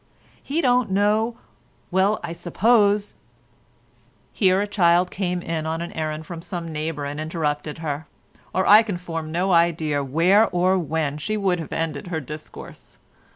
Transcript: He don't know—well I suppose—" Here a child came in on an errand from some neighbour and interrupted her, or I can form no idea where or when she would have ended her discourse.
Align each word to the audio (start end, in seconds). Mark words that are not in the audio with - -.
He 0.41 0.61
don't 0.61 0.89
know—well 0.89 2.19
I 2.23 2.33
suppose—" 2.33 3.13
Here 4.33 4.59
a 4.59 4.65
child 4.65 5.11
came 5.11 5.43
in 5.43 5.67
on 5.67 5.79
an 5.83 5.91
errand 5.93 6.25
from 6.25 6.41
some 6.41 6.71
neighbour 6.73 7.05
and 7.05 7.19
interrupted 7.19 7.77
her, 7.77 8.07
or 8.51 8.65
I 8.65 8.81
can 8.81 8.97
form 8.97 9.31
no 9.31 9.51
idea 9.51 10.03
where 10.03 10.47
or 10.47 10.75
when 10.79 11.19
she 11.19 11.37
would 11.37 11.59
have 11.59 11.71
ended 11.71 12.07
her 12.07 12.19
discourse. 12.19 12.97